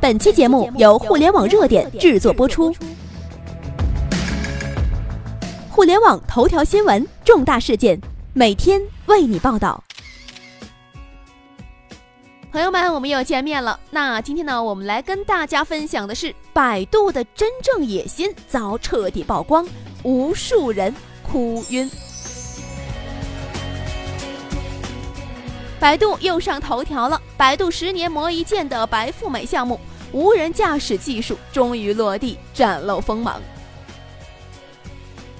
[0.00, 2.74] 本期节目由互联网热点制作播出。
[5.68, 8.00] 互联网头条新闻，重大事件，
[8.32, 9.84] 每天为你报道。
[12.50, 13.78] 朋友们，我们又见面了。
[13.90, 19.68] 那今天呢，我们来跟大家分享的是百度的真正野心遭彻底曝光，
[20.02, 20.94] 无数人
[21.30, 21.90] 哭晕。
[25.78, 29.80] 百度又上头条了，百度十年磨一剑的白富美项目，
[30.12, 33.40] 无人驾驶技术终于落地，展露锋芒。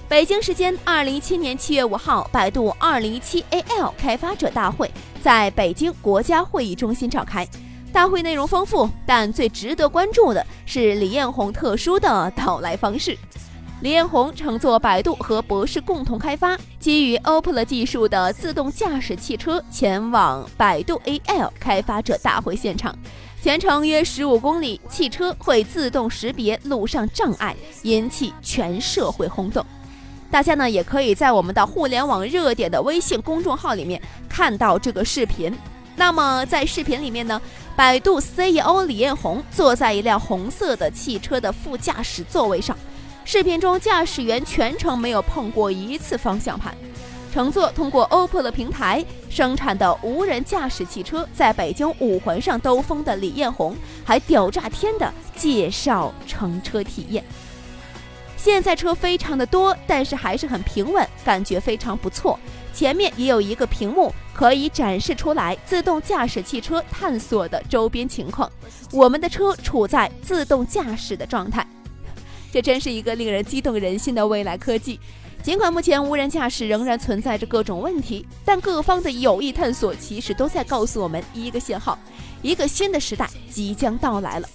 [0.07, 7.47] 北京时间二零一七年七月五号，百度二零一七 AL 开发者大会在北京国家会议中心召开。
[7.93, 13.17] 大会内容丰富，但最值得关注的是李彦宏特殊的到来方式。
[13.81, 22.95] 李彦宏乘坐百度和博士共同开发基于 OPERA 技术的自动驾驶汽车，前往百度 AL 开发者大会现场，
[23.43, 29.65] 全程约十五公里，汽车会自动识别路上障碍，引起全社会轰动。
[30.29, 35.51] 大家呢也可以在我们的互联网热点的微信公众号里面看到这个视频。
[35.95, 37.41] 那么在视频里面呢，
[37.75, 42.77] 百度 CEO 李彦宏坐在一辆红色的汽车的副驾驶座位上。
[43.25, 46.75] 视频中，驾驶员全程没有碰过一次方向盘。
[47.31, 57.23] 乘坐通过 OPPO 的平台生产的无人驾驶汽车在北京五环上兜风的李彦宏，还屌炸天的介绍乘车体验。
[58.35, 62.37] 现在车非常的多，但是还是很平稳，感觉非常不错。
[62.73, 68.51] 前面也有一个屏幕，可以展示出来自动驾驶汽车探索的周边情况。
[68.91, 71.65] 我们的车处在自动驾驶的状态。
[72.51, 74.99] 这真是一个令人激动人心的未来科技。
[75.43, 81.97] 尽管目前无人驾驶仍然存在着各种问题，但各方的有益探索其实都在告诉我们一个信号：
[82.43, 84.47] 一个新的时代即将到来了。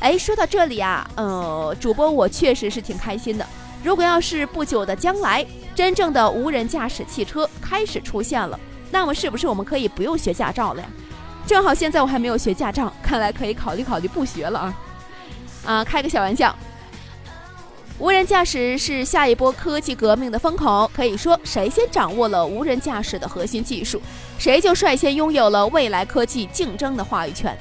[0.00, 3.46] 哎，说到这里啊，呃，主播我确实是挺开心的。
[3.82, 8.58] 如果要是不久的将来，真正的无人驾驶汽车开始出现了，
[8.90, 10.88] 那么是不是我们可以不用学驾照了呀？
[11.46, 14.74] 正好现在我还没有学驾照，看来可以考虑考虑不学了啊。
[15.64, 16.54] 啊，开个小玩笑。
[18.00, 24.02] 无人驾驶是下一波科技革命的风口，可以说谁先掌握了无人驾驶的核心技术，
[24.36, 27.56] 谁就率先拥有了未来科技竞争的话语权。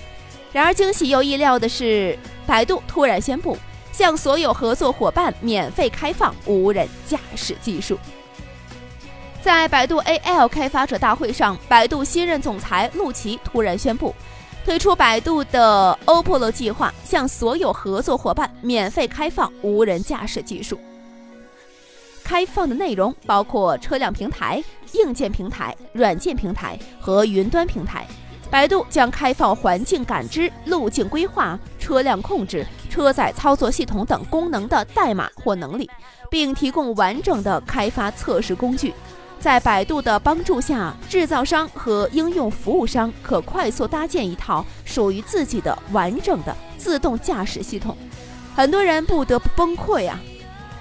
[0.52, 2.18] 然而惊喜又意料的是，
[2.48, 3.56] 百度突然宣布
[3.92, 8.00] 向所有合作伙伴免费开放无人驾驶技术。
[9.40, 14.16] 在百度 AL 开发者大会上，百度新任总裁陆琪突然宣布。
[14.66, 20.80] 推出百度的 OPPO 计划，向所有合作伙伴免费开放无人驾驶技术。
[22.24, 24.64] 开放的内容包括车辆平台、
[24.94, 28.08] 硬件平台、软件平台和云端平台。
[28.50, 35.90] 百度将开放环境感知、路径规划、车辆控制、车载操作系统等功能的代码或能力，
[36.30, 38.94] 并提供完整的开发测试工具。
[39.44, 47.98] 在百度的帮助下，制造商和应用服务商可快速搭建一套属于自己的完整的自动驾驶系统。
[48.56, 50.18] 很多人不得不崩溃啊！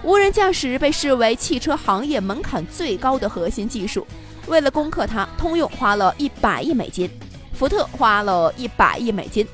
[0.04, 4.06] 无人驾驶被视为汽车行业门槛最高的核心技术。
[4.46, 7.10] 为了攻克它，通用花了一百亿美金，
[7.52, 9.44] 福特花了一百亿美金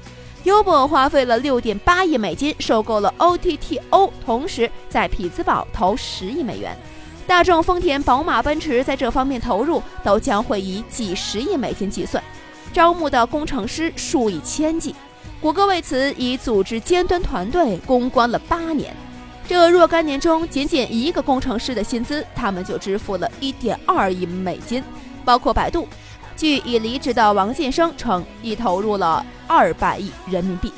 [0.45, 6.77] ，Uber 花费了六点八亿美金收购了 OTTO，同时在匹兹堡投十亿美元。
[7.29, 12.25] 大众、丰田、宝马、奔驰在这方面投入都将会以几十亿美金计算，
[12.73, 14.95] 招募的工程师数以千计。
[15.39, 18.97] 谷歌为此已组织尖端团队攻关了八年，
[19.47, 24.83] 这若干年中，仅仅一个工程师的薪资，他们就支付了一点二亿美金。
[25.23, 25.87] 包括百度，
[26.35, 30.73] 据已离职的王晋生称，已投入了二百亿人民币。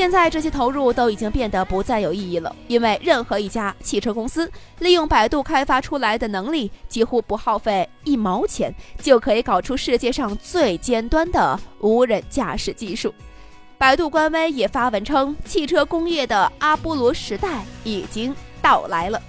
[0.00, 13.12] 现在这些投入都已经变得不再有意义了，因为任何一家汽车公司利用百度开发出来的能力，几乎不耗费一毛钱，就可以搞出世界上最尖端的无人驾驶技术。
[13.76, 19.20] 百度官微也发文称，汽车工业的阿波罗时代已经到来了。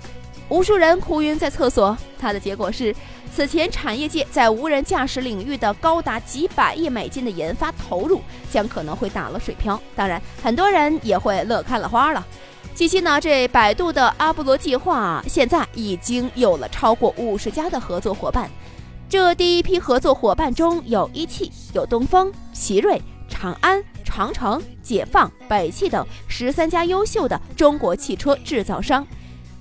[0.51, 2.93] 无数人哭晕在厕所，它的结果是。
[3.33, 8.19] 此前，产业界在无人驾驶领域的高达几百亿美金的研发投入，
[8.51, 9.81] 将可能会打了水漂。
[9.95, 12.27] 当然，很多人也会乐开了花了。
[12.75, 18.51] 据悉呢，这百度的阿波罗计划现在已经有了超过五十家的合作伙伴。
[19.07, 29.07] 这第一批合作伙伴中有一汽、有东风、奇瑞、长安、长城、解放、北汽等十三家优秀的中国汽车制造商。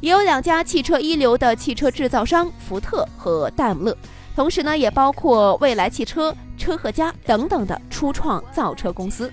[0.00, 3.96] 也有两家汽车一流的汽车制造商，福特和戴姆勒，
[4.34, 9.30] 同时呢，也包括未来汽车、车和家等等的初创造车公司。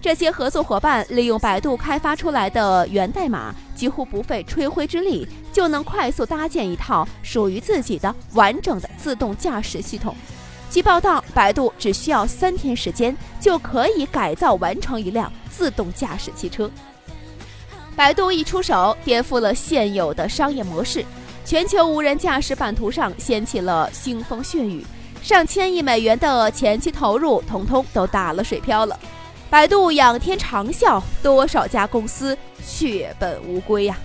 [0.00, 10.16] 这些合作伙伴利用百度开发出来的源代码，几乎不费吹灰之力，就能快速搭建一套属于自己的完整的自动驾驶系统。
[10.70, 16.68] 据报道，百度只需要三天时间就可以改造完成一辆自动驾驶汽车。
[18.00, 21.04] 百度一出手，颠覆了现有的商业模式，
[21.44, 24.82] 全球无人驾驶版图上掀起了腥风血雨，
[25.22, 28.98] 上千亿美元的前期投入，统统都打了水漂了。
[29.50, 33.98] 百度仰天长啸，多少家公司血本无归呀？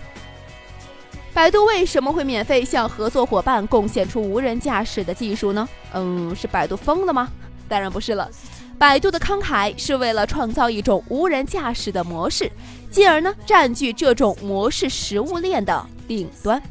[1.33, 5.69] 百度为什么会免费向合作伙伴贡献出无人驾驶的技术呢？
[5.93, 7.29] 嗯，是百度疯了吗？
[7.69, 8.29] 当然不是了。
[8.77, 12.51] 百度的慷慨是为了创造一种无人驾驶的模式，
[12.91, 16.61] 进而呢占据这种模式食物链的顶端。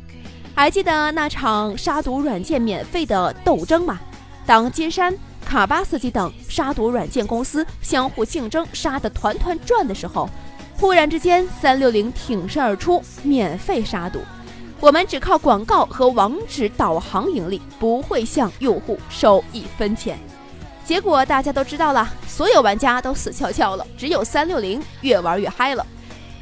[0.55, 3.99] 还记得那场杀毒软件免费的斗争吗？
[4.45, 10.29] 当金山、卡巴斯基等杀毒软件公司相互竞争，杀得团团转的时候，
[10.79, 14.21] 忽然之间，三六零挺身而出，免费杀毒。
[14.79, 20.19] 我们只靠广告和网址导航盈利，不会向用户收一分钱。
[20.85, 25.85] 结果大家都知道了，所有玩家都死翘翘了，只有三六零越玩越嗨了。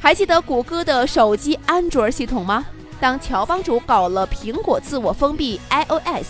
[0.01, 2.65] 还记得谷歌的手机安卓系统吗？
[2.99, 6.27] 当乔帮主搞了苹果自我封闭 iOS，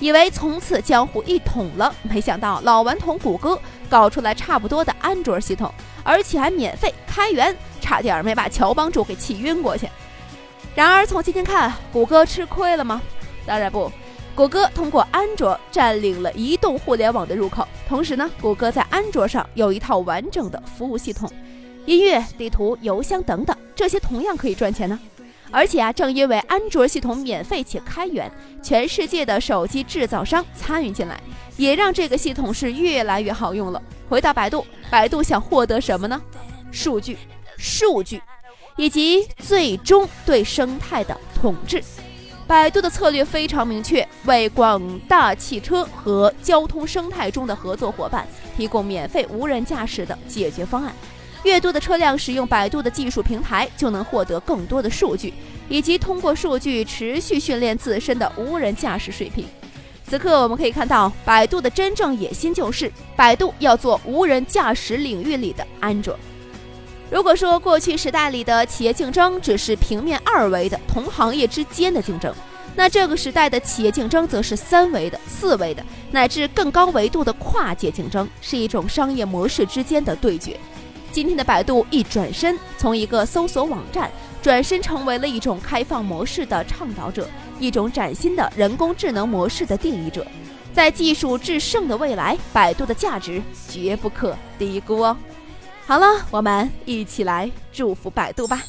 [0.00, 3.60] 以为从此江湖一统了，没想到老顽童谷歌
[3.90, 5.70] 搞出来差不多的安卓系统，
[6.02, 9.86] 而且还免费开源，差点没把乔帮主给气晕过去。
[10.74, 13.02] 然而从今天看，谷歌吃亏了吗？
[13.44, 13.92] 当然不。
[14.34, 21.30] 谷歌通过安卓占领了移动互联网的入口，同时呢，谷歌在安卓上有一套完整的服务系统，
[21.84, 24.98] 音乐、地图、邮箱等等，这些同样可以赚钱呢。
[25.50, 28.30] 而且啊，正因为安卓系统免费且开源，
[28.62, 31.20] 全世界的手机制造商参与进来，
[31.56, 33.82] 也让这个系统是越来越好用了。
[34.08, 36.20] 回到百度，百度想获得什么呢？
[36.70, 37.18] 数据、
[37.58, 38.22] 数据，
[38.76, 41.82] 以及最终对生态的统治。
[42.50, 48.26] 百度的策略非常明确，为广大汽车和交通生态中的合作伙伴
[48.56, 50.92] 提供免费无人驾驶的解决方案。
[51.44, 55.32] 越多的车辆使用百度的技术平台，就能获得更多的数据，
[55.68, 59.46] 以及通过数据持续训练自身的无人驾驶水平。
[60.04, 66.18] 此刻我们可以看到，百度的真正野心就是，百度要做无人驾驶领域里的安卓。
[67.10, 72.32] 如果说过去时代里的企业竞争只是平面二维的同行业之间的竞争，
[72.76, 80.56] 那这个时代的企业竞争则是三维的、四维的，乃至更高维度的跨界竞争，是一种商业模式之间的对决。
[81.10, 84.08] 今天的百度一转身，从一个搜索网站
[84.40, 87.28] 转身成为了一种开放模式的倡导者，
[87.58, 90.24] 一种崭新的人工智能模式的定义者。
[90.72, 95.16] 在技术制胜的未来，百度的价值绝不可低估哦。
[95.90, 98.62] 好了，我们一起来祝福百度吧。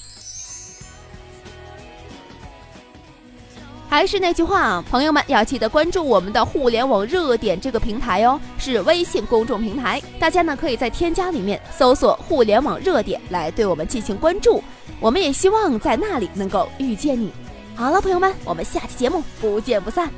[3.87, 14.63] 还是那句话，朋友们要记得关注我们的互联网热点这个平台哦，是微信公众平台，大家呢可以在添加里面搜索“互联网热点”来对我们进行关注。
[14.99, 17.31] 我们也希望在那里能够遇见你。
[17.75, 20.11] 好了，朋友们，我们下期节目不见不散。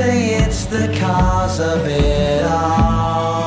[0.00, 3.39] say it's the cause of it all.